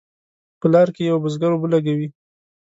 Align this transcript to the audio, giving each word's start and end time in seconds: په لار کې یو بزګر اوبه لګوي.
په 0.59 0.67
لار 0.73 0.87
کې 0.95 1.01
یو 1.09 1.17
بزګر 1.23 1.51
اوبه 1.53 1.67
لګوي. 1.73 2.07